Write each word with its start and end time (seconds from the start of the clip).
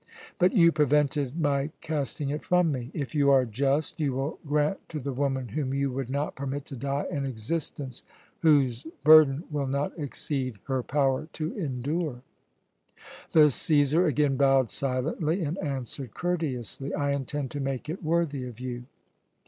But 0.39 0.53
you 0.53 0.71
prevented 0.71 1.39
my 1.39 1.69
casting 1.79 2.31
it 2.31 2.43
from 2.43 2.71
me. 2.71 2.89
If 2.91 3.13
you 3.13 3.29
are 3.29 3.45
just, 3.45 3.99
you 3.99 4.13
will 4.13 4.39
grant 4.47 4.79
to 4.89 4.99
the 4.99 5.13
woman 5.13 5.49
whom 5.49 5.75
you 5.75 5.91
would 5.91 6.09
not 6.09 6.33
permit 6.35 6.65
to 6.65 6.75
die 6.75 7.05
an 7.11 7.23
existence 7.27 8.01
whose 8.39 8.87
burden 9.03 9.43
will 9.51 9.67
not 9.67 9.91
exceed 9.99 10.57
her 10.63 10.81
power 10.81 11.27
to 11.33 11.55
endure." 11.55 12.23
The 13.33 13.41
Cæsar 13.51 14.07
again 14.07 14.37
bowed 14.37 14.71
silently 14.71 15.43
and 15.43 15.59
answered 15.59 16.15
courteously: 16.15 16.95
"I 16.95 17.11
intend 17.11 17.51
to 17.51 17.59
make 17.59 17.87
it 17.87 18.03
worthy 18.03 18.47
of 18.47 18.59
you." 18.59 18.85